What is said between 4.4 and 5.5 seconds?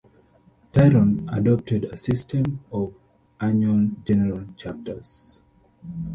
chapters.